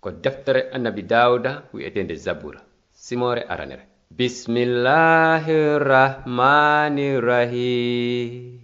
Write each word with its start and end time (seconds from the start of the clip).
ko 0.00 0.10
deftere 0.10 0.70
annabi 0.74 1.02
dawuda 1.02 1.62
wi'etende 1.72 2.14
zabura. 2.16 2.60
Simore 2.92 3.42
aranere. 3.52 3.84
Bismillahi 4.10 5.78
rahmani 5.78 7.20
rahim 7.20 8.60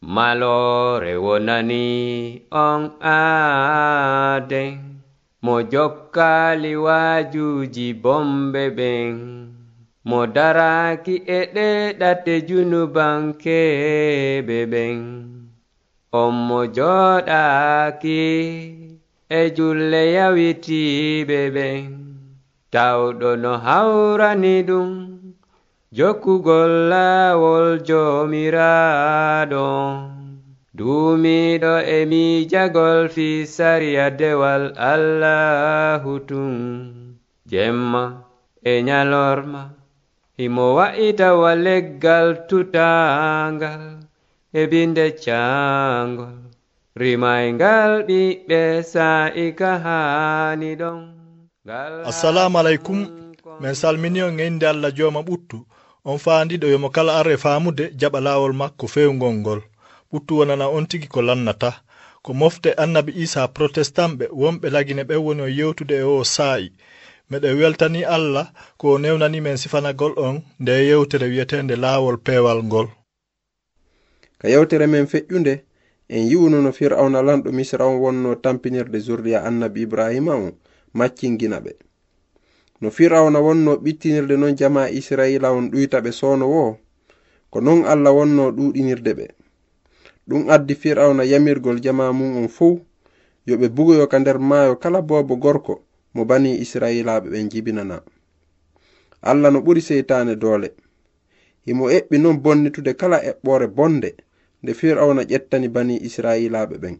malore 0.00 1.14
wonani 1.24 2.42
on 2.50 2.82
aaden 3.02 4.78
mo 5.42 5.62
jokkali 5.72 6.76
wajuji 6.76 7.94
bombe 7.94 8.64
ɓen 8.78 9.14
mo 10.08 10.20
daraki 10.26 11.14
e 11.26 11.40
ɗeɗate 11.54 12.34
junubankeɓe 12.48 14.58
ɓen 14.72 14.98
on 16.20 16.32
mo 16.48 16.60
joɗaki 16.76 18.20
e 19.30 19.50
julle 19.56 20.02
yawitiɓe 20.16 21.38
ɓen 21.54 21.84
tawɗo 22.72 23.30
no 23.42 23.52
hawrani 23.66 24.62
ɗum. 24.68 24.90
Jokkugol 25.96 26.72
laawol 26.92 27.80
jomiraɗo 27.88 29.64
duumiɗo 30.76 31.72
e 31.96 31.98
miijagol 32.10 33.08
fi 33.14 33.28
sariya 33.46 34.06
dewal 34.18 34.64
allahu 34.76 36.12
tun. 36.28 36.56
Jemma 37.50 38.04
e 38.64 38.82
nyalorma 38.82 39.62
himo 40.38 40.66
wa'itawa 40.76 41.52
leggal 41.66 42.28
tutangal 42.48 43.84
e 44.52 44.62
binde 44.70 45.06
cangol 45.24 46.47
rimaygal 47.00 47.92
ɓiɓɓe 48.08 48.60
sa'ika 48.92 49.70
haani 49.84 50.70
ɗon. 50.80 51.00
Assalamu 52.10 52.58
aleykum. 52.58 52.98
min 53.60 53.74
salmini 53.74 54.22
on 54.22 54.40
e 54.40 54.46
inde 54.46 54.66
allah 54.72 54.90
jooma 54.96 55.20
ɓuttu. 55.28 55.56
On 56.04 56.18
faandiɗo 56.24 56.66
yomo 56.72 56.88
kala 56.90 57.12
arre 57.20 57.36
faamude 57.44 57.84
jaɓa 58.00 58.18
laawol 58.26 58.52
makko 58.60 58.86
fewngol 58.94 59.34
ngol 59.40 59.60
ɓuttu 60.12 60.32
wonana 60.38 60.66
on 60.76 60.86
tigi 60.90 61.08
ko 61.08 61.20
lannata. 61.22 61.70
Ko 62.22 62.32
mofte 62.40 62.70
annabi 62.82 63.12
isa 63.24 63.48
protestant 63.48 64.12
ɓe 64.18 64.26
wonɓe 64.40 64.66
lagine 64.74 65.02
ɓen 65.08 65.20
woni 65.24 65.42
o 65.42 65.48
yewtude 65.58 65.96
e 65.98 66.02
o 66.02 66.24
saa'i. 66.24 66.68
Meɗen 67.30 67.58
weltani 67.60 68.00
allah 68.04 68.46
ko 68.78 68.84
o 68.94 68.98
newnani 68.98 69.40
men 69.40 69.56
sifanagol 69.56 70.12
on 70.26 70.36
nde 70.60 70.72
yewtere 70.88 71.26
wiyetende 71.32 71.74
laawol 71.76 72.16
peewal 72.26 72.62
ngol. 72.68 72.86
Ka 74.40 74.48
yewtere 74.48 74.86
men 74.86 75.06
feƴƴunde 75.06 75.54
en 76.08 76.28
yiwno 76.30 76.62
no 76.62 76.72
fir'auna 76.72 77.22
lanɗo 77.22 77.52
misra 77.52 77.84
on 77.86 77.98
wonno 78.00 78.34
tampinirde 78.36 78.98
zurriya 79.00 79.44
annabi 79.44 79.82
ibrahima 79.82 80.34
on 80.34 80.52
maccingina 80.94 81.60
ɓe 81.60 81.72
no 82.80 82.90
fir'auna 82.90 83.38
wonno 83.40 83.76
ɓittinirde 83.76 84.36
non 84.36 84.56
jama 84.56 84.90
israila 84.90 85.52
on 85.52 85.70
ɗuyta 85.70 86.00
ɓe 86.00 86.10
soono 86.12 86.46
wo 86.54 86.78
ko 87.50 87.60
non 87.60 87.84
allah 87.84 88.12
wonno 88.14 88.50
ɗuɗinirde 88.52 89.12
ɓe. 89.18 89.26
Ɗum 90.28 90.48
addi 90.50 90.74
fir'auna 90.74 91.24
yamirgol 91.24 91.80
jama 91.80 92.12
mum 92.12 92.36
on 92.36 92.48
fuu 92.48 92.80
yo 93.46 93.56
ɓe 93.56 93.68
bugoyo 93.68 94.06
ka 94.06 94.18
nder 94.18 94.38
maayo 94.38 94.76
kala 94.76 95.00
boobo 95.02 95.36
gorko 95.36 95.74
mo 96.14 96.24
bani 96.24 96.60
israilaɓe 96.60 97.28
ɓen 97.32 97.48
jibinana 97.50 98.02
allah 99.22 99.50
no 99.52 99.60
ɓuri 99.60 99.80
seytane 99.80 100.36
doole. 100.36 100.68
Himo 101.66 101.88
eɓɓi 101.90 102.18
non 102.20 102.36
bonnitude 102.42 102.94
kala 102.96 103.18
eɓɓore 103.30 103.66
bonde 103.66 104.14
nde 104.62 104.72
fir'auna 104.74 105.22
ƴettani 105.30 105.68
bani 105.68 105.94
israilaɓe 106.08 106.76
ɓen. 106.82 106.96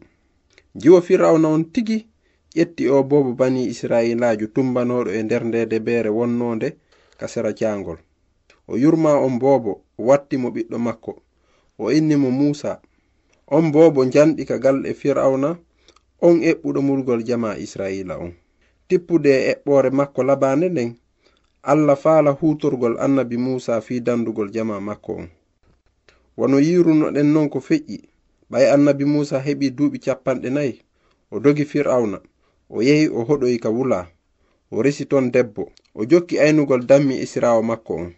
Jiwo 0.75 1.01
fir'auna 1.01 1.47
on 1.55 1.63
tigi 1.73 1.97
ƴetti 2.55 2.83
o 2.89 3.03
bobo 3.03 3.31
bani 3.33 3.61
israilajo 3.73 4.47
tumbanoɗo 4.55 5.09
e 5.11 5.23
nder 5.23 5.43
nde 5.45 5.79
beere 5.85 6.09
wonnode 6.09 6.67
ka 7.19 7.27
sera 7.27 7.51
jangol 7.59 7.97
o 8.67 8.77
yurma 8.77 9.11
on 9.25 9.39
bobo 9.39 9.71
o 9.97 10.03
watti 10.09 10.35
mo 10.41 10.49
ɓiɗɗo 10.55 10.77
makko 10.87 11.11
o 11.81 11.91
inni 11.97 12.15
mo 12.15 12.29
musa 12.39 12.71
on 13.55 13.71
bobo 13.71 14.01
janɗi 14.13 14.43
kagal 14.49 14.77
e 14.85 14.93
fir'auna 14.93 15.49
on 16.21 16.35
eɓɓuɗo 16.49 16.79
murgol 16.81 17.21
jama 17.27 17.57
israila 17.65 18.15
on. 18.19 18.31
Tippude 18.87 19.29
e 19.29 19.51
eɓɓore 19.53 19.89
makko 19.99 20.23
labande 20.23 20.67
nden 20.69 20.91
allah 21.71 21.97
faala 22.03 22.31
hutorgol 22.39 22.95
annabi 22.99 23.37
musa 23.37 23.81
fi 23.81 23.95
dandugol 24.01 24.49
jama 24.55 24.79
makko 24.79 25.13
on. 25.21 25.27
wono 26.39 26.57
yirunoɗen 26.67 27.27
noon 27.33 27.49
ko 27.53 27.59
feƴƴi. 27.67 27.97
Ɓay 28.51 28.65
annabi 28.73 29.05
musa 29.13 29.37
heɓi 29.45 29.67
duuɓi 29.77 29.97
capanɗe 30.05 30.49
nayi 30.55 30.73
o 31.33 31.39
dogi 31.43 31.65
fir'auna 31.71 32.17
o 32.69 32.81
yehi 32.87 33.07
o 33.17 33.19
hoɗoyi 33.27 33.57
ka 33.63 33.69
wula 33.69 33.99
o 34.71 34.81
resi 34.83 35.05
toon 35.05 35.31
debbo 35.31 35.63
o 35.93 36.05
jokki 36.09 36.35
aynugol 36.39 36.81
dammi 36.89 37.13
e 37.17 37.23
isirawo 37.25 37.61
makko 37.69 37.93
on. 37.95 38.11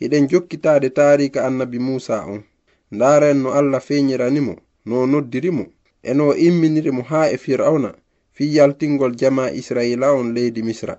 Hiɗen 0.00 0.28
jokkitade 0.30 0.90
tarika 0.90 1.46
annabi 1.46 1.78
musa 1.78 2.26
on. 2.32 2.42
Ndaren 2.90 3.42
no 3.42 3.50
allah 3.58 3.80
feñiranimo 3.80 4.54
no 4.86 4.94
o 5.02 5.06
noddirimo 5.06 5.64
e 6.02 6.14
no 6.14 6.28
o 6.28 6.34
imminirimo 6.46 7.02
haa 7.02 7.30
e 7.30 7.36
fir'auna 7.38 7.90
fi 8.32 8.44
yaltingol 8.56 9.14
jama 9.20 9.50
israila 9.60 10.12
on 10.12 10.34
leydi 10.34 10.62
misra. 10.62 10.98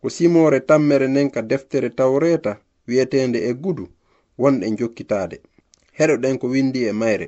Ko 0.00 0.08
simore 0.10 0.60
tammere 0.60 1.06
nden 1.08 1.30
ka 1.30 1.42
deftere 1.42 1.90
tawreta 1.90 2.52
wi'etende 2.88 3.38
e 3.48 3.52
gudu 3.54 3.88
wonɗen 4.38 4.76
jokkitade 4.78 5.36
heɗoɗen 5.98 6.38
ko 6.40 6.46
windi 6.48 6.80
e 6.84 6.92
mayre. 6.92 7.26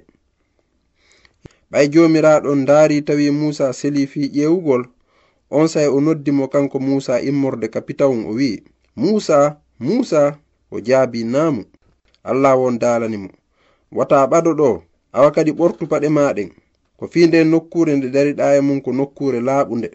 Ɓay 1.70 1.86
jomiraɗon 1.92 2.64
daari 2.68 3.02
tawi 3.06 3.30
musa 3.30 3.72
seli 3.72 4.06
fi 4.06 4.20
ƴewugol 4.36 4.82
on 5.50 5.68
say 5.68 5.86
o 5.86 6.00
noddimo 6.00 6.48
kanko 6.48 6.78
musa 6.78 7.20
immorde 7.20 7.68
kapitawum 7.68 8.26
o 8.26 8.32
wi'i 8.38 8.62
musa 8.96 9.38
musa 9.78 10.38
o 10.70 10.80
jaabi 10.80 11.24
naamu 11.24 11.62
allah 12.24 12.54
won 12.60 12.78
dalanimo 12.78 13.28
wata 13.92 14.26
ɓaɗo 14.26 14.50
ɗo 14.60 14.82
awa 15.12 15.30
kadi 15.32 15.52
ɓortu 15.52 15.86
paɗe 15.90 16.08
maɗen 16.08 16.50
ko 16.98 17.04
fi 17.12 17.26
nden 17.26 17.48
nokkure 17.50 17.92
nde 17.96 18.08
dariɗa 18.14 18.56
e 18.56 18.60
mum 18.60 18.80
ko 18.80 18.90
nokkure 18.92 19.40
laaɓunde. 19.40 19.90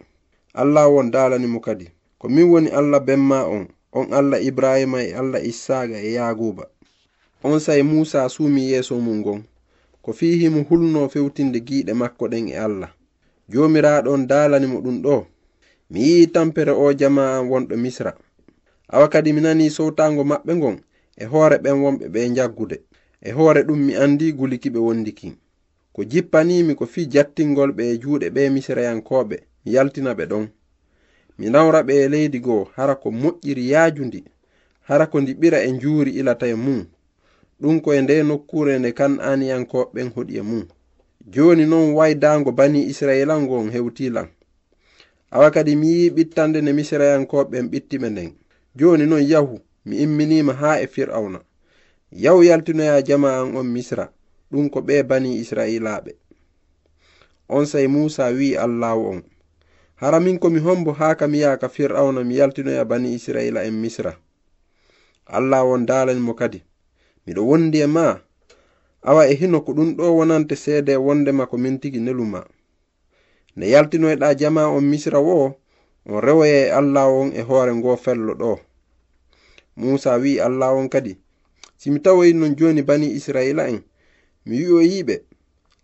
Allah 0.53 0.85
won 0.93 1.11
dalanimo 1.11 1.59
kadi. 1.59 1.87
Ko 2.19 2.29
min 2.29 2.49
woni 2.51 2.69
allah 2.69 2.99
bemma 2.99 3.47
on 3.47 3.67
on 3.93 4.13
allah 4.13 4.39
ibrahima 4.49 5.03
e 5.03 5.13
allah 5.13 5.41
issaga 5.51 5.97
e 5.99 6.11
yaguba 6.13 6.63
on 7.43 7.59
say 7.59 7.81
musa 7.83 8.29
suumi 8.29 8.71
yeeso 8.71 8.99
mum 8.99 9.17
ngon 9.19 9.43
ko 10.01 10.13
fihimo 10.13 10.61
hulno 10.69 11.09
fewtinde 11.09 11.59
giiɗe 11.59 11.93
makko 11.93 12.27
ɗen 12.27 12.47
e 12.49 12.55
allah. 12.57 12.91
Jomiraɗon 13.49 14.27
dalanimo 14.27 14.79
ɗum 14.81 15.01
ɗo 15.01 15.25
mi 15.89 15.99
yi'i 16.01 16.27
tampere 16.27 16.71
o 16.71 16.93
jama 16.93 17.37
an 17.37 17.49
wonɗo 17.49 17.75
misra. 17.77 18.13
Awa 18.87 19.07
kadi 19.09 19.33
mi 19.33 19.41
nani 19.41 19.69
sowtago 19.69 20.23
maɓɓe 20.23 20.51
ngon 20.55 20.77
e 21.17 21.25
hoore 21.25 21.57
ɓen 21.63 21.77
wonɓe 21.83 22.05
ɓe 22.13 22.19
jaggude 22.35 22.77
e 23.21 23.31
hoore 23.31 23.63
ɗum 23.63 23.79
mi 23.85 23.93
andi 23.95 24.33
gulikiɓe 24.33 24.79
wondiki 24.79 25.35
ko 25.93 26.03
jippanimi 26.03 26.75
ko 26.75 26.85
fi 26.85 27.05
jattingol 27.13 27.71
ɓe 27.71 27.83
e 27.91 27.97
juuɗe 28.01 28.29
ɓe 28.29 28.49
misrayankoɓe 28.49 29.35
mi 29.65 29.71
yaltina 29.73 30.13
ɓe 30.13 30.25
ɗon. 30.25 30.45
Mi 31.37 31.49
nawra 31.49 31.81
ɓe 31.83 31.93
e 32.05 32.07
leydi 32.09 32.39
goo 32.39 32.63
hara 32.75 32.95
ko 32.95 33.09
moƴƴiri 33.11 33.63
yaajundi 33.71 34.23
hara 34.87 35.05
ko 35.07 35.21
ndi 35.21 35.33
ɓira 35.33 35.63
e 35.63 35.71
njuuri 35.71 36.11
ilata 36.11 36.47
e 36.47 36.55
mum 36.55 36.85
ɗum 37.61 37.81
koye 37.81 38.01
nde 38.01 38.23
nokkure 38.23 38.79
nde 38.79 38.91
kan 38.93 39.19
aniyankoɓeɓen 39.19 40.07
hoɗi 40.15 40.37
e 40.37 40.41
mum 40.41 40.63
joni 41.33 41.65
non 41.65 41.93
waydago 41.93 42.51
bani 42.51 42.79
israila 42.91 43.39
ngon 43.41 43.71
hewtilan 43.71 44.27
awa 45.31 45.51
kadi 45.51 45.75
mi 45.75 45.87
yi 45.87 46.09
ɓittande 46.15 46.61
nde 46.61 46.71
misrayankoɓeɓen 46.73 47.65
ɓittiɓe 47.71 48.07
nden. 48.09 48.31
Joni 48.75 49.05
non 49.05 49.23
yahu 49.31 49.59
mi 49.85 49.95
imminima 50.03 50.53
ha 50.53 50.81
e 50.81 50.87
fir'auna 50.87 51.39
yahu 52.11 52.43
yaltinoya 52.43 53.01
jama 53.07 53.29
an 53.41 53.55
on 53.55 53.67
misra. 53.73 54.05
Ɗum 54.51 54.69
ko 54.69 54.79
ɓe 54.81 55.03
bani 55.03 55.39
israilaɓe 55.41 56.11
on 57.49 57.65
sey 57.65 57.87
musa 57.87 58.31
wi 58.31 58.55
allahu 58.57 59.01
on. 59.11 59.23
Hara 59.95 60.19
min 60.19 60.39
komi 60.39 60.59
hombo 60.59 60.91
ha 60.91 61.15
kam 61.15 61.33
yaha 61.35 61.57
ka 61.57 61.67
fir'auna 61.69 62.23
mi 62.23 62.35
yaltinoya 62.35 62.85
bani 62.85 63.15
israila 63.15 63.63
en 63.63 63.81
misra. 63.81 64.17
Allah 65.25 65.63
on 65.65 65.85
dalanimo 65.85 66.33
kadi. 66.33 66.63
miɗo 67.25 67.41
wondi 67.49 67.79
e 67.81 67.87
ma 67.87 68.05
awa 69.09 69.27
e 69.27 69.33
hino 69.39 69.61
ko 69.65 69.73
ɗum 69.73 69.89
ɗo 69.97 70.05
wonante 70.17 70.55
seede 70.55 70.93
wondema 70.97 71.45
ko 71.49 71.57
min 71.57 71.79
tigi 71.81 71.99
neluma. 71.99 72.41
Nde 73.55 73.65
yaltinoyɗa 73.73 74.35
jama 74.39 74.67
on 74.75 74.81
misra 74.91 75.19
wo 75.19 75.55
on 76.05 76.21
rewoye 76.21 76.67
e 76.67 76.71
allah 76.71 77.07
on 77.19 77.29
e 77.33 77.41
hoore 77.41 77.73
ngo 77.75 77.97
fello 77.97 78.33
ɗo. 78.41 78.59
Musa 79.75 80.17
wi 80.17 80.39
allah 80.39 80.73
on 80.73 80.89
kadi 80.89 81.17
simi 81.77 81.99
tawoyi 81.99 82.33
non 82.33 82.55
joni 82.55 82.81
bani 82.81 83.07
israila 83.17 83.67
en 83.69 83.81
mi 84.45 84.55
wi'oyiɓe 84.65 85.15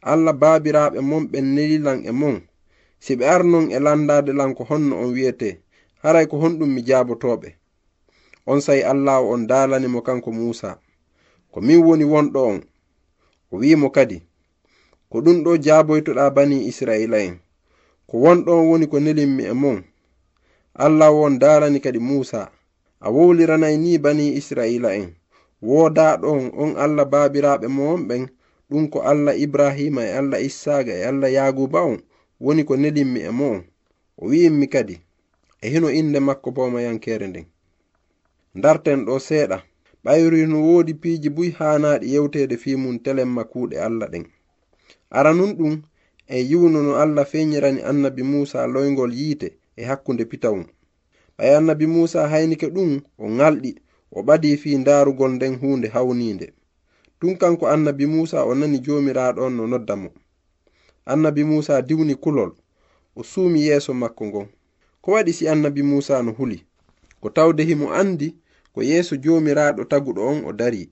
allah 0.02 0.34
baabiraɓe 0.34 1.00
mon 1.02 1.24
ɓen 1.32 1.46
nelilan 1.56 2.06
e 2.06 2.12
mon. 2.12 2.42
Si 3.00 3.16
ɓe 3.16 3.26
arnon 3.26 3.72
e 3.72 3.80
landade 3.80 4.34
lan 4.34 4.56
ko 4.56 4.64
honno 4.70 4.96
on 5.04 5.14
wi'ete 5.14 5.50
haray 6.04 6.26
ko 6.28 6.38
honɗum 6.38 6.70
mi 6.74 6.82
jaabotoɓe 6.88 7.50
on 8.46 8.62
sayi 8.62 8.82
allah 8.84 9.22
on 9.22 9.48
dalanimo 9.48 10.02
kanko 10.02 10.32
musa. 10.32 10.80
ko 11.52 11.62
min 11.62 11.80
woni 11.86 12.04
wonɗo 12.14 12.40
on. 12.52 12.60
O 13.52 13.58
wimo 13.62 13.90
kadi 13.90 14.18
ko 15.10 15.18
ɗum 15.24 15.38
ɗo 15.44 15.52
jaboytoɗa 15.66 16.24
bani 16.36 16.58
israila 16.70 17.18
en 17.28 17.36
ko 18.08 18.16
wonɗo 18.24 18.52
on 18.60 18.68
woni 18.70 18.86
ko 18.92 18.98
nelinmi 19.00 19.44
e 19.44 19.54
mon. 19.54 19.84
Allah 20.74 21.12
won 21.14 21.40
darani 21.40 21.80
kadi 21.80 22.00
musa. 22.00 22.52
A 23.00 23.08
wowliranay 23.16 23.78
ni 23.78 23.98
bani 23.98 24.26
israila 24.40 24.90
en 25.00 25.16
wodaɗon 25.62 26.52
on 26.62 26.72
allah 26.84 27.06
babiraɓe 27.06 27.68
mon 27.68 28.08
ɓen. 28.08 28.24
Ɗum 28.70 28.90
ko 28.92 29.00
allah 29.12 29.36
ibrahima 29.46 30.02
e 30.04 30.12
allah 30.20 30.40
issaga 30.42 30.94
e 30.94 31.04
allah 31.10 31.30
yaguba 31.32 31.80
on 31.92 32.00
woni 32.40 32.64
ko 32.68 32.76
nelinmi 32.76 33.20
e 33.22 33.30
mo 33.32 33.48
on. 33.56 33.64
O 34.18 34.28
wi'inmi 34.30 34.68
kadi 34.68 34.96
e 35.62 35.70
hino 35.70 35.90
inde 35.90 36.20
makko 36.20 36.52
bawmayankere 36.52 37.28
nden. 37.28 37.46
Darten 38.56 39.06
ɗo 39.06 39.20
seeɗa. 39.20 39.58
ɓayri 40.08 40.48
no 40.48 40.58
woodi 40.68 40.94
piiji 41.02 41.30
buy 41.36 41.50
hanaɗi 41.60 42.06
yewtede 42.14 42.56
fi 42.58 42.76
mum 42.76 42.96
telemma 43.06 43.44
kuuɗe 43.52 43.76
allah 43.88 44.08
ɗen. 44.12 44.26
Aranun 45.18 45.52
ɗum 45.58 45.74
e 46.28 46.38
yiwno 46.50 46.80
no 46.84 46.96
allah 47.04 47.26
feñirani 47.32 47.82
annabi 47.90 48.24
musa 48.24 48.68
loygol 48.74 49.12
yiite 49.20 49.48
e 49.76 49.84
hakkunde 49.90 50.24
pitawum 50.32 50.66
ɓay 51.38 51.52
annabi 51.58 51.86
musa 51.88 52.28
haynike 52.32 52.68
ɗum 52.76 52.92
o 53.18 53.26
ŋalɗi 53.38 53.72
o 54.12 54.24
ɓadi 54.28 54.58
fi 54.62 54.78
ndarugol 54.78 55.32
nden 55.36 55.56
hunde 55.62 55.88
hawninde 55.96 56.48
tun 57.20 57.36
kanko 57.42 57.66
annabi 57.68 58.06
musa 58.06 58.46
o 58.46 58.56
nani 58.56 58.80
jomiraɗon 58.86 59.54
no 59.58 59.68
nodda 59.68 59.96
mo. 59.96 60.10
Annabi 61.06 61.44
musa 61.44 61.82
diwni 61.82 62.16
kulol 62.16 62.52
o 63.16 63.24
suumi 63.24 63.60
yeeso 63.68 63.94
makko 63.94 64.24
ngon 64.26 64.48
ko 65.02 65.12
waɗi 65.12 65.34
si 65.34 65.48
annabi 65.50 65.82
musa 65.84 66.24
no 66.24 66.32
huli? 66.32 66.64
Ko 67.22 67.30
tawde 67.30 67.64
himo 67.64 67.92
andi 67.94 68.36
ko 68.78 68.84
yeeso 68.84 69.16
jomiraɗo 69.24 69.84
taguɗo 69.92 70.22
on 70.32 70.40
o 70.46 70.52
dari. 70.54 70.90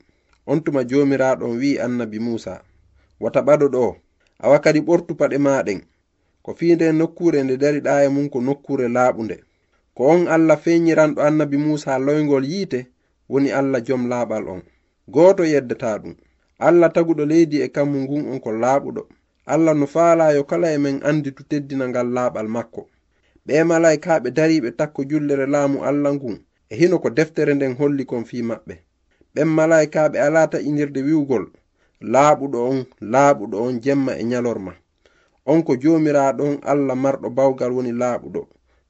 On 0.47 0.59
tuma 0.63 0.81
jomiraɗon 0.89 1.51
wi'i 1.59 1.77
annabi 1.85 2.19
musa 2.19 2.53
wata 3.19 3.39
ɓaɗo 3.47 3.67
ɗo 3.73 3.95
awa 4.43 4.57
kadi 4.63 4.79
ɓortu 4.87 5.13
paɗe 5.19 5.37
maɗen 5.37 5.79
ko 6.43 6.49
fi 6.57 6.65
nden 6.75 6.97
nokkure 6.97 7.39
nde 7.43 7.55
dariɗa 7.61 8.03
e 8.05 8.09
mum 8.09 8.27
ko 8.33 8.39
nokkure 8.41 8.87
laaɓunde. 8.95 9.35
Ko 9.95 10.01
on 10.13 10.27
allah 10.27 10.57
feñiranɗo 10.63 11.19
annabi 11.27 11.57
musa 11.57 11.99
loygol 12.05 12.45
yiite 12.51 12.79
woni 13.29 13.49
allah 13.59 13.81
jom 13.87 14.03
laaɓal 14.11 14.43
on. 14.53 14.61
Gooto 15.13 15.43
yeddata 15.45 15.89
ɗum. 16.01 16.15
Allah 16.67 16.89
taguɗo 16.95 17.23
leydi 17.25 17.61
e 17.61 17.67
kammu 17.75 17.97
ngun 18.03 18.23
on 18.31 18.39
ko 18.39 18.49
laaɓuɗo. 18.51 19.01
Allah 19.45 19.73
no 19.75 19.85
faalayo 19.85 20.43
kala 20.49 20.73
e 20.73 20.77
men 20.77 21.01
andi 21.03 21.31
to 21.37 21.43
teddina 21.43 21.85
ngal 21.87 22.07
laaɓal 22.15 22.47
makko. 22.55 22.81
Ɓe 23.45 23.63
malay 23.63 23.97
ka 23.99 24.19
dariɓe 24.19 24.69
takko 24.79 25.03
jullere 25.09 25.45
laamu 25.45 25.83
allah 25.85 26.13
ngun. 26.13 26.37
e 26.75 26.77
hino 26.79 26.99
ko 26.99 27.09
deftere 27.09 27.53
nden 27.55 27.73
holli 27.79 28.03
kon 28.05 28.23
fi 28.29 28.37
maɓɓe. 28.49 28.75
Ɓen 29.33 29.47
malaikaɓe 29.57 30.17
ala 30.19 30.41
inirde 30.69 30.99
wiwgol 31.07 31.45
laaɓuɗo 32.13 32.59
on 32.69 32.79
laaɓuɗo 33.11 33.57
on 33.65 33.75
jemma 33.83 34.11
e 34.17 34.23
nyalorma 34.23 34.73
on 35.45 35.63
ko 35.63 35.73
jomiraɗon 35.81 36.53
allah 36.71 36.95
marɗo 37.03 37.29
bawgal 37.37 37.71
woni 37.75 37.91
laaɓuɗo. 38.01 38.41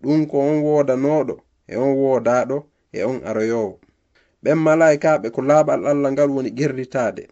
Ɗum 0.01 0.27
ko 0.29 0.37
on 0.49 0.57
wodanoɗo 0.65 1.35
e 1.67 1.75
on 1.77 1.93
wodaɗo 2.01 2.57
e 2.91 3.03
on 3.03 3.17
aroyowo 3.29 3.79
ɓen 4.43 4.57
malaikaɓe 4.65 5.27
ko 5.35 5.41
laaɓal 5.41 5.81
allah 5.91 6.11
ngal 6.11 6.29
woni 6.35 6.51
gerritade 6.57 7.23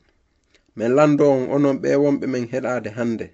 min 0.76 0.92
lando 0.98 1.26
on 1.36 1.44
onon 1.56 1.78
ɓe 1.82 1.90
wonɓe 2.04 2.26
men 2.28 2.46
heɗade 2.52 2.90
hande 2.98 3.26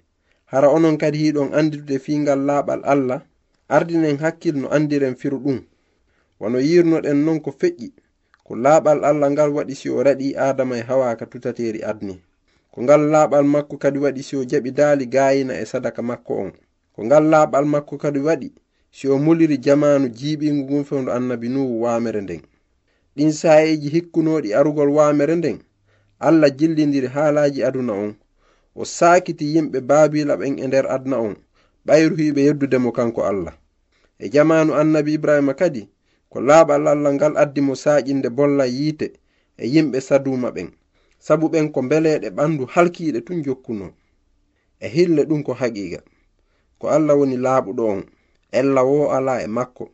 hara 0.46 0.68
onon 0.76 0.96
kadi 0.98 1.18
hiɗon 1.24 1.52
andidude 1.58 1.98
fingal 1.98 2.40
laaɓal 2.48 2.80
allah 2.84 3.20
ardinen 3.68 4.16
hakkil 4.18 4.56
no 4.60 4.68
andiren 4.68 5.16
firu 5.16 5.38
ɗum. 5.44 5.58
wano 6.40 6.58
yirnoɗen 6.60 7.24
non 7.24 7.40
ko 7.40 7.50
feƴƴi 7.50 7.92
ko 8.44 8.56
laaɓal 8.56 9.04
allah 9.04 9.30
ngal 9.30 9.50
waɗi 9.56 9.74
si 9.74 9.88
o 9.90 10.02
raɗi 10.02 10.34
adama 10.36 10.76
e 10.78 10.82
hawaka 10.82 11.26
tutateri 11.26 11.80
adni. 11.82 12.18
Ko 12.72 12.82
ngal 12.82 13.00
laaɓal 13.10 13.44
makko 13.44 13.76
kadi 13.78 13.98
waɗi 13.98 14.22
si 14.22 14.36
o 14.36 14.44
jaɓi 14.44 14.70
daali 14.74 15.06
gayina 15.06 15.54
e 15.54 15.64
sadaka 15.66 16.02
makko 16.02 16.34
on. 16.34 16.52
Ko 16.94 17.04
ngal 17.04 17.24
laaɓal 17.30 17.64
makko 17.64 17.96
kadi 17.98 18.18
waɗi 18.18 18.52
si 18.90 19.08
o 19.08 19.18
muliri 19.18 19.58
jamanu 19.58 20.08
jiiɓingu 20.08 20.64
ngun 20.64 20.84
fewdo 20.84 21.12
annabi 21.12 21.48
nuwu 21.48 21.82
wamere 21.82 22.20
nden. 22.20 22.42
Ɗin 23.16 23.32
sa'eji 23.32 23.88
hikkunoɗi 23.88 24.54
arugol 24.54 24.88
wamere 24.90 25.34
nden 25.36 25.58
allah 26.18 26.50
jillidiri 26.56 27.06
haalaji 27.06 27.62
aduna 27.64 27.92
on. 27.92 28.14
O 28.74 28.84
sakiti 28.84 29.44
yimɓe 29.54 29.80
babila 29.80 30.36
ɓen 30.36 30.58
e 30.58 30.66
nder 30.66 30.86
adna 30.90 31.16
on. 31.18 31.36
Ɓayruhiɓe 31.86 32.40
yeddudemo 32.46 32.92
kanko 32.92 33.22
allah. 33.22 33.54
E 34.18 34.28
jamanu 34.28 34.74
annabi 34.74 35.14
ibrahima 35.14 35.54
kadi 35.54 35.88
ko 36.30 36.38
laaɓal 36.40 36.84
allah 36.92 37.12
ngal 37.14 37.34
addi 37.42 37.60
mo 37.60 37.74
saƴinde 37.74 38.28
bolla 38.36 38.64
yiite 38.66 39.06
e 39.56 39.64
yimɓe 39.72 39.98
saduma 40.08 40.48
ɓen. 40.54 40.68
Sabu 41.26 41.48
ɓen 41.52 41.66
ko 41.72 41.80
beleɗe 41.90 42.28
ɓandu 42.36 42.64
halkiɗe 42.74 43.20
tun 43.26 43.42
jokkuno 43.44 43.86
e 44.80 44.86
hille 44.94 45.22
ɗum 45.28 45.42
ko 45.46 45.52
haqiqa 45.60 46.00
ko 46.78 46.84
allah 46.88 47.14
woni 47.18 47.36
laaɓuɗo 47.36 47.82
on 47.92 48.00
ella 48.58 48.80
wo 48.88 49.10
ala 49.16 49.42
e 49.42 49.46
makko. 49.46 49.84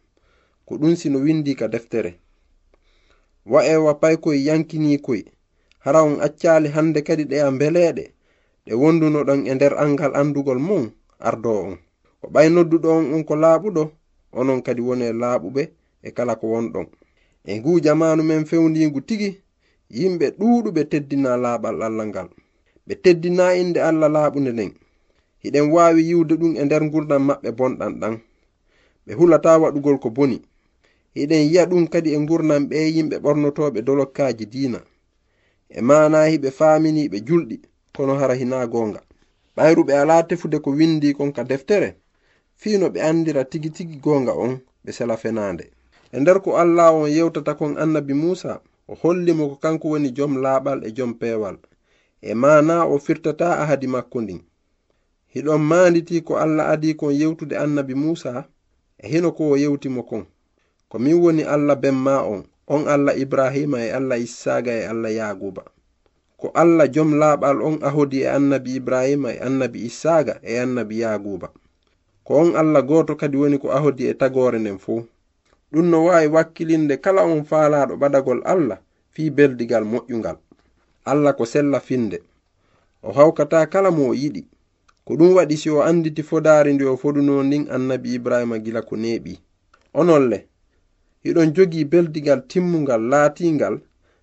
Ko 0.67 0.73
ɗum 0.81 0.97
sino 0.97 1.19
windi 1.19 1.55
ka 1.55 1.67
deftere. 1.69 2.11
Wa 3.47 3.61
e 3.67 3.77
wa 3.77 3.95
paykoye 3.95 4.45
yankinikoye 4.49 5.25
hara 5.85 6.03
on 6.03 6.21
accali 6.21 6.69
hande 6.69 7.01
kadi 7.03 7.25
ɗe 7.25 7.37
a 7.41 7.51
beleɗe 7.51 8.05
ɗe 8.67 8.73
wondunoɗon 8.75 9.47
e 9.47 9.55
nder 9.55 9.73
angal 9.79 10.13
andugol 10.21 10.59
mum 10.59 10.91
ardo 11.19 11.51
on. 11.67 11.79
O 12.23 12.29
ɓay 12.29 12.49
nodduɗo 12.55 12.89
on 12.99 13.15
on 13.15 13.25
ko 13.25 13.35
laaɓuɗo 13.37 13.83
onon 14.33 14.63
kadi 14.63 14.83
wone 14.83 15.07
laaɓuɓe 15.13 15.63
e 16.07 16.11
kala 16.17 16.35
ko 16.41 16.47
wonɗon. 16.55 16.87
E 17.51 17.53
ngu 17.59 17.73
jamanu 17.85 18.23
men 18.29 18.43
fewndigu 18.51 19.01
tigi 19.09 19.31
yimɓe 19.99 20.27
ɗuɗuɓe 20.39 20.83
teddina 20.91 21.31
laaɓal 21.45 21.77
allah 21.87 22.07
ngal. 22.11 22.29
Ɓe 22.87 22.95
teddina 23.05 23.45
inde 23.61 23.81
allah 23.89 24.09
laaɓunde 24.15 24.53
nden. 24.53 24.71
Hiɗen 25.43 25.67
wawi 25.75 26.01
yiwde 26.09 26.35
ɗum 26.41 26.53
e 26.61 26.63
nder 26.65 26.83
gurdam 26.93 27.23
maɓɓe 27.29 27.51
bonɗan 27.59 27.93
ɗan. 28.01 28.15
Ɓe 29.07 29.13
hulata 29.19 29.51
waɗugol 29.63 29.99
ko 30.03 30.09
boni. 30.17 30.39
Hiɗen 31.17 31.43
yiya 31.47 31.63
ɗum 31.71 31.85
kadi 31.93 32.11
e 32.15 32.19
gurdam 32.29 32.63
ɓe 32.71 32.77
yimɓe 32.97 33.17
ɓornotoɓe 33.25 33.79
dolokkaji 33.87 34.45
diina. 34.53 34.81
E 35.69 35.81
manahi 35.89 36.39
ɓe 36.43 36.51
famini 36.59 37.09
ɓe 37.13 37.19
julɗi 37.27 37.57
kono 37.95 38.15
hara 38.21 38.35
hina 38.35 38.67
gonga 38.67 39.01
ɓayruɓe 39.57 39.93
ala 40.03 40.23
tefude 40.29 40.59
ko 40.65 40.71
windi 40.71 41.15
kon 41.17 41.33
ka 41.33 41.43
deftere 41.45 41.89
fino 42.61 42.87
ɓe 42.89 43.01
andira 43.09 43.43
tigi 43.51 43.71
tigi 43.71 43.97
gonga 44.05 44.33
on 44.45 44.61
ɓe 44.85 44.91
sela 44.93 45.17
fenande 45.17 45.65
e 46.13 46.21
nder 46.21 46.41
ko 46.43 46.57
allah 46.57 46.95
on 46.95 47.11
yewtata 47.11 47.55
kon 47.55 47.79
annabi 47.79 48.15
musa 48.15 48.61
o 48.89 48.95
hollimo 48.95 49.49
ko 49.49 49.57
kanko 49.57 49.89
woni 49.89 50.11
jom 50.11 50.33
laaɓal 50.45 50.85
e 50.87 50.91
jom 50.97 51.15
peewal. 51.15 51.57
E 52.23 52.35
mana 52.35 52.85
o 52.85 52.99
firtata 52.99 53.59
ahadi 53.63 53.87
makko 53.87 54.21
ndin. 54.21 54.41
Hiɗon 55.35 55.63
manditi 55.71 56.21
ko 56.23 56.37
allah 56.37 56.69
adi 56.69 56.95
kon 56.95 57.13
yewtude 57.21 57.57
annabi 57.59 57.95
musa 57.95 58.45
e 58.99 59.09
hino 59.09 59.33
ko 59.33 59.51
o 59.51 59.57
yewtimo 59.57 60.03
kon. 60.03 60.25
Ko 60.89 60.99
min 60.99 61.15
woni 61.23 61.43
allah 61.43 61.77
benma 61.77 62.23
on 62.23 62.45
on 62.69 62.89
allah 62.89 63.15
ibrahima 63.15 63.79
e 63.85 63.91
allah 63.91 64.19
issaga 64.19 64.73
e 64.73 64.87
allah 64.87 65.11
yaguba 65.11 65.63
ko 66.37 66.51
allah 66.55 66.91
jom 66.91 67.15
laaɓal 67.15 67.63
on 67.63 67.79
ahodi 67.83 68.23
e 68.23 68.29
annabi 68.29 68.77
ibrahima 68.77 69.33
e 69.33 69.39
annabi 69.39 69.87
issaga 69.87 70.41
e 70.43 70.59
annabi 70.59 71.01
yaguba 71.01 71.49
ko 72.25 72.35
on 72.35 72.57
allah 72.57 72.83
goto 72.83 73.15
kadi 73.17 73.37
woni 73.39 73.59
ko 73.59 73.71
ahodi 73.71 74.11
e 74.11 74.15
tagore 74.15 74.59
nden 74.59 74.79
fuu. 74.79 75.07
ɗum 75.73 75.87
no 75.91 76.05
wawi 76.05 76.27
wakkilinde 76.27 76.97
kala 77.01 77.23
on 77.25 77.45
faalaɗo 77.45 77.97
ɓadagol 77.97 78.41
allah 78.45 78.79
fi 79.11 79.31
beldigal 79.31 79.85
moƴƴugal 79.85 80.37
allah 81.05 81.37
ko 81.37 81.45
sella 81.47 81.81
finde. 81.81 82.19
O 83.03 83.13
hawkata 83.13 83.67
kala 83.67 83.91
mo 83.91 84.09
o 84.11 84.15
yiɗi. 84.15 84.47
Ko 85.05 85.15
ɗum 85.17 85.35
waɗi 85.35 85.57
si 85.57 85.71
o 85.71 85.83
anditi 85.83 86.23
fodari 86.23 86.75
ndi 86.75 86.85
o 86.85 86.97
foduno 86.97 87.43
ndin 87.43 87.67
annabi 87.71 88.15
ibrahima 88.15 88.59
gila 88.59 88.83
ko 88.83 88.97
neeɓi. 88.97 89.39
Onolle 89.95 90.47
hiɗon 91.25 91.55
jogii 91.55 91.85
beldigal 91.85 92.41
timmungal 92.49 93.03
laatingal 93.11 93.81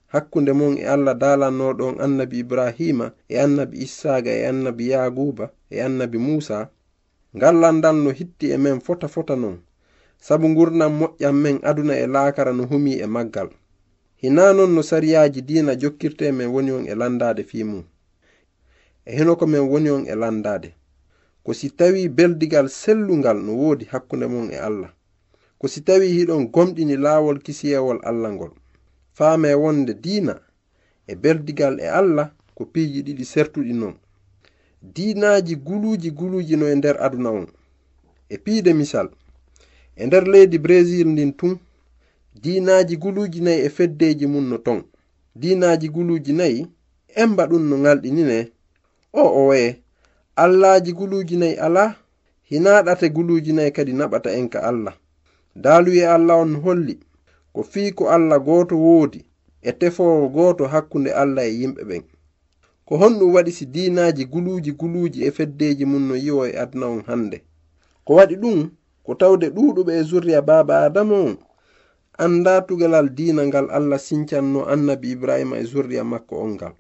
hakkunde 0.08 0.54
mon 0.54 0.78
e 0.78 0.86
allah 0.86 1.16
dalannoɗon 1.16 2.00
annabi 2.00 2.40
ibrahima 2.40 3.14
e 3.30 3.40
annabi 3.40 3.78
issaga 3.78 4.32
e 4.32 4.46
annabi 4.52 4.90
yaguba 4.90 5.52
e 5.70 5.82
annabi 5.82 6.18
musa 6.18 6.70
ngallandal 7.36 7.96
no 8.04 8.12
hitti 8.12 8.52
e 8.52 8.58
men 8.58 8.80
fota 8.80 9.08
fota 9.08 9.36
non. 9.36 9.58
sabu 10.24 10.56
gurdam 10.56 11.00
moƴƴam 11.00 11.36
men 11.42 11.60
aduna 11.64 11.98
e 11.98 12.08
laakara 12.08 12.54
no 12.54 12.66
humi 12.66 12.94
e 12.94 13.06
maggal. 13.06 13.50
Hina 14.16 14.54
non 14.54 14.76
no 14.76 14.82
sariyaji 14.84 15.42
dina 15.42 15.76
jokkirte 15.76 16.32
men 16.32 16.48
woni 16.48 16.72
on 16.72 16.88
e 16.88 16.96
landade 16.96 17.44
fi 17.44 17.64
mum. 17.64 17.84
E 19.06 19.18
hino 19.18 19.36
ko 19.36 19.48
men 19.48 19.62
woni 19.62 19.90
on 19.90 20.06
e 20.08 20.16
landade 20.16 20.74
ko 21.44 21.54
si 21.54 21.70
tawi 21.70 22.10
beldigal 22.10 22.70
sellungal 22.70 23.38
no 23.44 23.54
woodi 23.54 23.86
hakkunde 23.86 24.28
mon 24.28 24.52
e 24.52 24.56
allah. 24.58 24.94
Ko 25.60 25.68
si 25.68 25.82
tawi 25.82 26.08
hiɗon 26.08 26.48
gomɗini 26.52 26.98
laawol 26.98 27.40
kisiyewol 27.40 28.00
allah 28.04 28.32
ngol. 28.32 28.52
Faame 29.14 29.54
wonde 29.54 29.94
diina 29.94 30.40
e 31.08 31.16
beldigal 31.16 31.80
e 31.80 31.88
allah 31.88 32.32
ko 32.56 32.66
piiji 32.66 33.04
ɗiɗi 33.04 33.26
sertuɗi 33.26 33.74
non. 33.74 33.96
Diinaji 34.82 35.56
guluji 35.56 36.12
guluji 36.12 36.56
no 36.56 36.68
e 36.68 36.76
nder 36.76 36.96
aduna 37.04 37.30
on. 37.30 37.48
E 38.30 38.38
piide 38.38 38.74
misal 38.74 39.10
e 39.96 40.06
nder 40.08 40.24
leydi 40.28 40.58
brésil 40.58 41.08
ndin 41.08 41.34
tun 41.34 41.58
dinaji 42.42 42.98
guluji 42.98 43.42
nayi 43.42 43.62
e 43.66 43.70
feddeji 43.70 44.28
mum 44.28 44.50
no 44.50 44.58
ton. 44.58 44.84
Dinaji 45.36 45.90
guluji 45.90 46.34
nayi 46.34 46.68
emba 47.16 47.44
ɗum 47.50 47.64
no 47.70 47.76
ngalɗinine 47.78 48.52
o 49.14 49.22
o 49.40 49.48
weye 49.48 49.82
allaji 50.36 50.92
guluji 50.94 51.38
nayi 51.38 51.56
ala 51.56 51.96
hinaɗate 52.50 53.10
guluji 53.10 53.54
nayi 53.54 53.72
kadi 53.72 53.94
naɓata 53.94 54.30
en 54.40 54.50
ka 54.50 54.60
allah. 54.64 54.94
Daaluye 55.56 56.08
allah 56.08 56.38
on 56.38 56.56
holli 56.64 57.00
ko 57.54 57.64
fii 57.64 57.92
ko 57.92 58.10
allah 58.10 58.40
gooto 58.40 58.76
woodi 58.78 59.26
e 59.62 59.72
tefowo 59.72 60.28
gooto 60.30 60.68
hakkunde 60.68 61.12
allah 61.14 61.46
e 61.46 61.52
yimɓe 61.60 61.84
ɓen. 61.90 62.04
Ko 62.86 62.98
honɗum 62.98 63.34
waɗi 63.34 63.52
si 63.52 63.66
dinaji 63.66 64.26
guluji 64.26 64.72
guluji 64.72 65.24
e 65.28 65.32
feddeji 65.32 65.86
mum 65.86 66.08
no 66.08 66.16
yiwo 66.16 66.48
e 66.48 66.58
aduna 66.58 66.88
on 66.88 67.02
hannde. 67.08 67.42
Ko 68.06 68.14
waɗi 68.16 68.36
ɗum 68.36 68.70
ko 69.06 69.16
tawde 69.16 69.48
ɗuɗuɓe 69.56 69.92
e 70.00 70.04
zurriya 70.04 70.42
baba 70.42 70.76
adama 70.86 71.16
adamu 71.16 71.38
anda 72.18 72.62
tugalal 72.68 73.10
diina 73.10 73.42
ngal 73.46 73.68
allah 73.78 74.00
sincanno 74.00 74.66
annabi 74.74 75.12
ibrahima 75.12 75.58
e 75.58 75.64
zurriya 75.66 76.04
makko 76.04 76.36
on 76.46 76.52
ngal. 76.56 76.74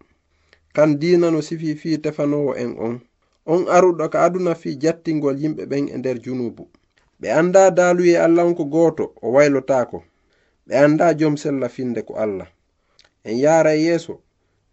Kan 0.73 0.99
diina 0.99 1.31
no 1.31 1.41
sifi 1.41 1.75
fi 1.75 1.97
tefanowo 1.97 2.53
en 2.55 2.71
on. 2.79 3.01
On 3.45 3.65
aruɗo 3.67 4.09
ka 4.09 4.23
aduna 4.25 4.55
fi 4.55 4.77
jattingol 4.81 5.37
yimɓe 5.41 5.63
ɓen 5.65 5.89
e 5.89 5.97
nder 5.97 6.17
junubu. 6.23 6.63
Ɓe 7.19 7.27
anda 7.39 7.71
daaluye 7.71 8.17
allah 8.17 8.45
on 8.45 8.55
ko 8.55 8.65
gooto 8.65 9.13
o 9.21 9.31
waylotako. 9.35 10.03
Ɓe 10.67 10.73
anda 10.85 11.13
jom 11.19 11.35
sella 11.37 11.67
finde 11.69 12.01
ko 12.01 12.13
allah. 12.15 12.47
En 13.23 13.37
yara 13.37 13.75
e 13.75 13.81
yeeso 13.85 14.21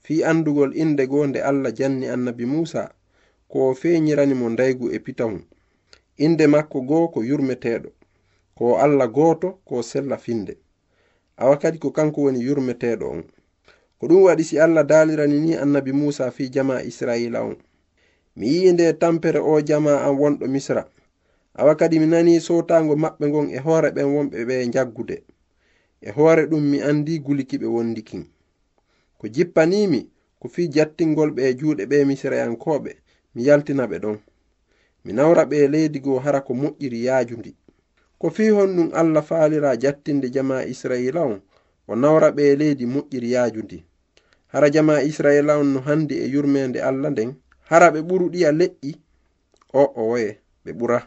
fi 0.05 0.25
andugol 0.25 0.73
inde 0.77 1.07
goo 1.07 1.27
nde 1.27 1.41
allah 1.43 1.73
janni 1.79 2.07
annabi 2.09 2.45
musa 2.47 2.93
ko 3.49 3.71
o 3.71 3.75
feeñirani 3.75 4.35
mo 4.35 4.49
ndaygu 4.51 4.87
e 4.93 4.99
pitahum 4.99 5.43
inde 6.25 6.47
makko 6.47 6.81
goo 6.89 7.09
ko 7.09 7.21
yurmeteɗo 7.25 7.89
ko 8.57 8.77
allah 8.85 9.09
gooto 9.09 9.49
ko 9.65 9.83
sella 9.83 10.17
finde. 10.19 10.57
Awa 11.37 11.57
kadi 11.59 11.79
ko 11.79 11.91
kanko 11.91 12.23
woni 12.23 12.41
yurmeteɗo 12.45 13.05
on. 13.11 13.23
Ko 13.99 14.07
ɗum 14.09 14.23
waɗi 14.23 14.45
si 14.45 14.59
allah 14.61 14.85
dalirani 14.87 15.41
ni 15.41 15.55
annabi 15.57 15.93
musa 15.93 16.31
fi 16.31 16.51
jama 16.51 16.83
israila 16.83 17.43
on. 17.43 17.57
Mi 18.37 18.47
yii 18.49 18.73
nde 18.73 18.93
tampere 18.93 19.39
o 19.41 19.61
jama 19.61 19.97
an 20.05 20.17
wonɗo 20.19 20.47
misra. 20.49 20.85
Awa 21.55 21.75
kadi 21.77 21.99
mi 21.99 22.07
nani 22.07 22.41
sotago 22.41 22.95
maɓɓe 22.97 23.27
ngon 23.29 23.51
e 23.51 23.59
hoore 23.59 23.91
ɓen 23.91 24.05
wonɓe 24.15 24.45
ɓe 24.49 24.71
jaggude 24.73 25.17
e 26.01 26.11
hoore 26.11 26.47
ɗum 26.47 26.63
mi 26.71 26.79
andi 26.83 27.19
gulikiɓe 27.19 27.67
wondikin. 27.67 28.25
Ko 29.19 29.29
jippanimi 29.29 30.01
ko 30.41 30.49
fi 30.49 30.69
jattingol 30.75 31.31
ɓe 31.37 31.43
e 31.49 31.55
juuɗe 31.59 31.87
ɓe 31.91 32.05
misrayankoɓe 32.05 32.91
mi 33.35 33.43
yaltina 33.45 33.87
ɓe 33.87 33.99
ɗon. 33.99 34.19
mi 35.05 35.13
nawra 35.13 35.45
ɓe 35.45 35.69
leydi 35.69 35.99
goo 36.01 36.19
hara 36.19 36.41
ko 36.41 36.55
moƴƴiri 36.55 37.05
yaajundi 37.05 37.55
ko 38.19 38.31
fewi 38.31 38.51
hon 38.51 38.77
ɗum 38.77 38.91
allah 38.95 39.23
faalira 39.23 39.77
jattinde 39.77 40.31
jama 40.31 40.65
israila 40.65 41.21
on 41.25 41.41
o 41.89 41.97
nawra 41.97 42.31
ɓe 42.31 42.57
leydi 42.57 42.87
moƴƴiri 42.87 43.31
yaajundi 43.33 43.85
hara 44.53 44.71
jama 44.71 45.03
israila 45.03 45.59
on 45.59 45.73
no 45.73 45.81
handi 45.81 46.15
e 46.19 46.27
yurmede 46.27 46.81
allah 46.83 47.11
nden 47.11 47.35
hara 47.71 47.91
ɓe 47.91 48.01
ɓuru 48.03 48.29
ɗiya 48.31 48.53
leƴƴi 48.53 48.95
o 49.73 49.83
o 49.95 50.03
woye 50.11 50.41
ɓe 50.65 50.73
ɓura. 50.73 50.99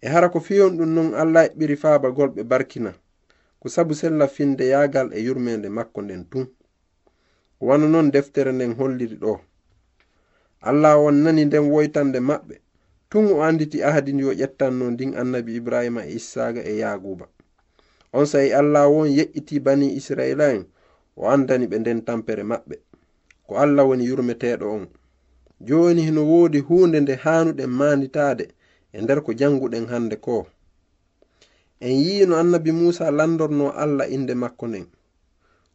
E 0.00 0.08
hara 0.08 0.28
ko 0.28 0.40
fiyon 0.40 0.76
ɗum 0.76 0.88
non 0.94 1.14
allah 1.14 1.44
eɓɓiri 1.48 1.76
faabagol 1.76 2.28
ɓe 2.34 2.42
barkina 2.44 2.94
ko 3.60 3.68
sabu 3.68 3.94
sella 3.94 4.28
finde 4.28 4.64
yaagal 4.68 5.08
e 5.12 5.20
yurmede 5.26 5.68
makko 5.68 6.02
nden 6.02 6.24
tun. 6.30 6.46
Wano 7.60 7.88
noon 7.88 8.10
deftere 8.10 8.52
nden 8.52 8.74
holliri 8.78 9.16
ɗo. 9.16 9.40
Allah 10.60 10.98
wonnani 11.02 11.44
nden 11.44 11.64
woytande 11.72 12.20
maɓɓe 12.20 12.54
tun 13.14 13.30
o 13.30 13.42
anditi 13.46 13.78
ahadi 13.78 14.12
ndi 14.12 14.24
o 14.24 14.32
ƴettanno 14.34 14.90
ndin 14.90 15.14
annabi 15.14 15.54
ibrahima 15.56 16.02
e 16.06 16.18
issaga 16.18 16.62
e 16.66 16.74
yaguba 16.82 17.26
on 18.12 18.26
sayi 18.26 18.50
allah 18.52 18.90
won 18.90 19.08
yeƴƴiti 19.08 19.60
bani 19.62 19.94
israila 19.94 20.50
en 20.54 20.66
o 21.16 21.30
andani 21.30 21.66
ɓe 21.70 21.76
nden 21.78 22.04
tampere 22.04 22.42
maɓɓe. 22.42 22.76
Ko 23.46 23.52
allah 23.62 23.86
woni 23.88 24.04
yurmeteɗo 24.10 24.66
on. 24.76 24.84
Joni 25.60 26.10
no 26.10 26.22
woodi 26.30 26.58
hunde 26.58 26.98
nde 27.00 27.14
hanuɗen 27.24 27.70
manditade 27.70 28.44
e 28.92 28.98
nder 29.02 29.22
ko 29.22 29.30
janguɗen 29.32 29.86
hande 29.92 30.16
ko 30.16 30.46
en 31.80 31.94
yino 32.04 32.34
annabi 32.36 32.72
musa 32.72 33.10
landorno 33.10 33.70
allah 33.82 34.06
inde 34.16 34.34
makko 34.34 34.66
nden. 34.68 34.86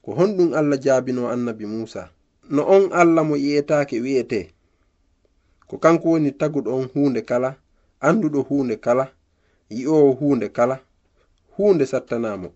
Ko 0.03 0.11
honɗum 0.17 0.49
allah 0.59 0.79
jaabino 0.85 1.29
annabi 1.33 1.65
musa 1.65 2.11
no 2.49 2.61
on 2.75 2.91
allah 2.91 3.23
mo 3.23 3.35
yi'etake 3.35 3.95
wi'ete 4.05 4.39
ko 5.69 5.77
kanko 5.77 6.05
woni 6.11 6.31
taguɗon 6.39 6.89
hunde 6.93 7.21
kala 7.29 7.49
anduɗo 8.07 8.39
hunde 8.49 8.75
kala 8.85 9.05
yi'owo 9.69 10.11
hunde 10.19 10.47
kala 10.57 10.75
hunde 11.55 11.85
sattanamo 11.85 12.49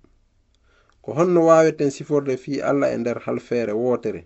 ko 1.03 1.09
honno 1.17 1.39
waweten 1.49 1.91
siforde 1.91 2.37
fi 2.43 2.61
allah 2.61 2.89
e 2.93 2.97
nder 2.97 3.17
halfeere 3.25 3.73
wotere 3.83 4.21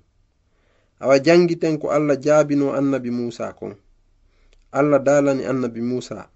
awa 0.99 1.19
jangiten 1.19 1.77
ko 1.77 1.91
allah 1.91 2.17
jaabino 2.19 2.73
annabi 2.73 3.11
musa 3.11 3.53
kon. 3.53 3.75
Allah 4.71 4.99
dalani 4.99 5.45
annabi 5.45 5.81
musa 5.81 6.29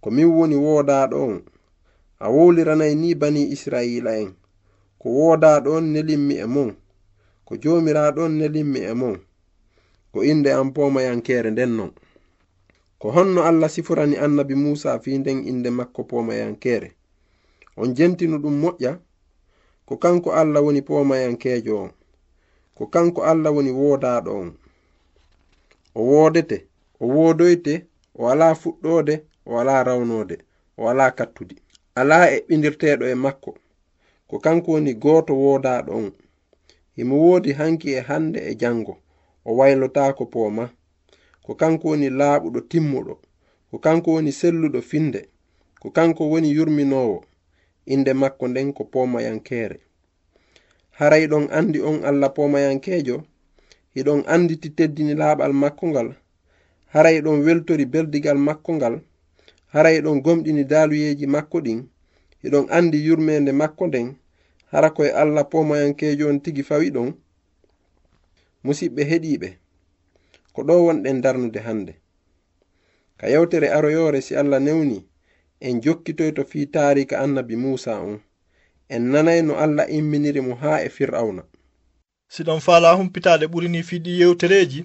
ko 0.00 0.10
min 0.10 0.26
woni 0.26 0.56
woodaɗo 0.56 1.16
on 1.28 1.42
a 2.18 2.26
wowliranay 2.30 2.94
ni 2.94 3.14
bani 3.14 3.42
israila 3.52 4.16
en. 4.18 4.34
Ko 4.98 5.08
woodaɗo 5.08 5.68
on 5.76 5.92
nelinmi 5.92 6.34
e 6.34 6.46
mon. 6.46 6.76
Ko 7.44 7.56
jomiraɗo 7.56 8.24
on 8.24 8.38
nelinmi 8.38 8.80
e 8.80 8.94
mon. 8.94 9.16
ko 10.16 10.24
inde 10.24 10.52
am 10.52 10.72
pomayankere 10.72 11.50
nden 11.50 11.76
non. 11.76 11.92
Ko 12.98 13.10
honno 13.10 13.42
allah 13.44 13.68
sifurani 13.70 14.16
annabi 14.16 14.54
musa 14.54 14.98
fi 14.98 15.18
nden 15.18 15.46
inde 15.48 15.70
makko 15.70 16.04
pomayankere. 16.04 16.88
On 17.76 17.94
jentino 17.94 18.36
ɗum 18.38 18.56
moƴƴa 18.62 18.92
ko 19.86 19.96
kanko 19.96 20.32
allah 20.32 20.64
woni 20.64 20.82
pomayankejo 20.82 21.76
on 21.82 21.90
ko 22.74 22.86
kanko 22.86 23.20
allah 23.30 23.52
woni 23.54 23.70
woodaɗo 23.70 24.30
on. 24.40 24.50
O 25.94 26.00
woodete 26.02 26.58
o 27.00 27.06
woodoyte 27.06 27.74
o 28.14 28.24
wala 28.24 28.54
fuɗɗode 28.54 29.14
o 29.46 29.54
wala 29.54 29.84
rawnode 29.84 30.36
o 30.78 30.84
wala 30.84 31.10
kattudi 31.10 31.56
ala 31.94 32.16
eɓɓidirteɗo 32.36 33.04
e 33.04 33.14
makko. 33.14 33.50
Ko 34.28 34.38
kanko 34.38 34.68
woni 34.72 34.94
gooto 34.94 35.32
woodaɗo 35.42 35.92
on. 35.92 36.12
Himo 36.96 37.16
woodi 37.24 37.52
hanki 37.52 37.88
e 37.92 38.00
hande 38.00 38.40
e 38.40 38.54
jango 38.54 38.96
o 39.48 39.50
waylotako 39.58 40.24
pooma 40.32 40.64
ko 41.44 41.52
kanko 41.60 41.84
woni 41.90 42.08
laaɓuɗo 42.18 42.60
timmuɗo 42.70 43.14
ko 43.70 43.76
kanko 43.84 44.08
woni 44.14 44.32
selluɗo 44.40 44.80
finde 44.90 45.20
ko 45.80 45.88
kanko 45.96 46.22
woni 46.32 46.48
yurminowo 46.56 47.18
inde 47.92 48.12
makko 48.22 48.44
nden 48.48 48.68
ko 48.76 48.82
pomayankere 48.92 49.78
haray 50.98 51.24
ɗon 51.30 51.44
andi 51.58 51.78
on 51.88 51.98
allah 52.08 52.30
pomayankejo 52.36 53.16
hiɗon 53.94 54.20
anditi 54.34 54.68
teddini 54.76 55.14
laaɓal 55.20 55.52
makko 55.62 55.84
ngal 55.90 56.08
haray 56.92 57.16
ɗon 57.24 57.38
weltori 57.46 57.84
beldigal 57.92 58.38
makko 58.48 58.70
ngal 58.78 58.94
haray 59.74 59.96
ɗon 60.04 60.20
gomɗini 60.24 60.64
daaluyeji 60.70 61.26
makko 61.26 61.58
ɗin 61.64 61.80
hiɗon 62.42 62.66
andi 62.76 62.98
yurmede 63.06 63.52
makko 63.52 63.86
nden 63.86 64.08
hara 64.72 64.90
koye 64.90 65.10
allah 65.12 65.44
pomayankejo 65.52 66.28
on 66.28 66.40
tigi 66.40 66.62
fawi 66.62 66.90
ɗon 66.90 67.08
musidɓe 68.66 69.02
heɗiɓe 69.10 69.48
ko 70.54 70.60
ɗo 70.66 70.74
wonɗen 70.86 71.20
darnude 71.24 71.60
hannde. 71.66 71.92
Ka 73.18 73.26
yewtere 73.32 73.68
aroyore 73.76 74.20
si 74.26 74.32
allah 74.40 74.60
newni 74.66 74.98
en 75.66 75.80
jokkitoyto 75.82 76.42
fi 76.50 76.66
tarika 76.74 77.16
annabi 77.24 77.56
musa 77.56 77.92
on. 78.00 78.20
En 78.88 79.02
nanay 79.12 79.40
no 79.42 79.54
allah 79.64 79.86
imminiri 79.98 80.40
mo 80.46 80.54
haa 80.62 80.80
e 80.86 80.88
fir'auna 80.96 81.42
siɗon 82.34 82.60
faala 82.66 82.92
humpitaade 82.98 83.46
ɓurini 83.52 83.80
fi 83.88 83.96
ɗi 84.04 84.12
yewtereeji 84.20 84.80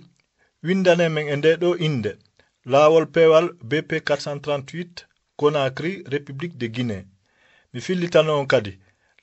windane 0.65 1.05
men 1.09 1.27
e 1.27 1.35
nde 1.35 1.51
ɗo 1.61 1.69
innde. 1.88 2.11
Laawol 2.71 3.05
peewal 3.13 3.45
bp 3.69 3.89
438 4.07 5.05
conakry 5.39 6.03
république 6.13 6.55
de 6.57 6.67
guinée. 6.75 7.05
Mi 7.73 7.79
fillitano 7.81 8.39
on 8.39 8.45
kadi. 8.45 8.73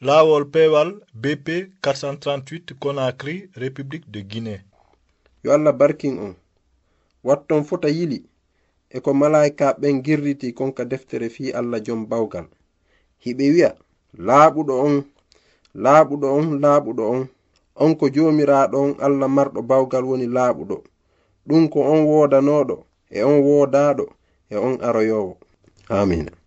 laawol 0.01 0.45
peewal 0.45 0.91
bp 1.15 1.49
438 1.83 2.75
conacry 2.79 3.51
république 3.57 4.07
de 4.11 4.21
guinée. 4.23 4.61
Yo 5.43 5.53
allah 5.53 5.73
barkin 5.73 6.19
on. 6.19 6.35
Watton 7.25 7.65
fota 7.65 7.89
yili 7.89 8.23
e 8.91 9.01
ko 9.01 9.15
malaika 9.15 9.73
ɓen 9.81 10.03
girriti 10.05 10.53
konka 10.53 10.85
deftere 10.85 11.29
fi 11.31 11.51
allah 11.53 11.81
jom 11.87 12.07
bawgal. 12.11 12.47
Hiɓe 13.25 13.45
wi'a 13.55 13.71
laaɓuɗo 14.27 14.75
on 14.87 15.05
laaɓuɗo 15.75 16.27
on 16.39 16.47
laaɓuɗo 16.63 17.03
on. 17.15 17.29
On 17.83 17.95
ko 17.99 18.07
jomiraɗo 18.15 18.77
on 18.85 18.95
allah 19.07 19.29
marɗo 19.37 19.61
bawgal 19.63 20.05
woni 20.05 20.27
laaɓuɗo. 20.27 20.77
Ɗum 21.47 21.69
ko 21.73 21.79
on 21.93 22.01
wodanoɗo 22.11 22.77
e 23.11 23.23
on 23.23 23.39
wodaɗo 23.47 24.05
e 24.51 24.57
on 24.57 24.75
aroyowo 24.87 25.33
amina 25.89 26.38